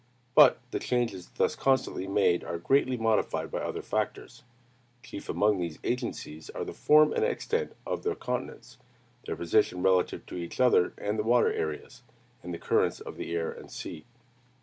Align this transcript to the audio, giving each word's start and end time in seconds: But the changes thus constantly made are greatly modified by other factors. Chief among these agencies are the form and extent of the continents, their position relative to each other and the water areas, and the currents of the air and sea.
But 0.33 0.57
the 0.71 0.79
changes 0.79 1.29
thus 1.29 1.55
constantly 1.55 2.07
made 2.07 2.43
are 2.43 2.57
greatly 2.57 2.97
modified 2.97 3.51
by 3.51 3.59
other 3.59 3.83
factors. 3.83 4.41
Chief 5.03 5.29
among 5.29 5.59
these 5.59 5.77
agencies 5.83 6.49
are 6.49 6.65
the 6.65 6.73
form 6.73 7.13
and 7.13 7.23
extent 7.23 7.73
of 7.85 8.01
the 8.01 8.15
continents, 8.15 8.79
their 9.27 9.35
position 9.35 9.83
relative 9.83 10.25
to 10.25 10.37
each 10.37 10.59
other 10.59 10.93
and 10.97 11.19
the 11.19 11.23
water 11.23 11.53
areas, 11.53 12.01
and 12.41 12.51
the 12.51 12.57
currents 12.57 12.99
of 12.99 13.15
the 13.15 13.35
air 13.35 13.51
and 13.51 13.69
sea. 13.69 14.05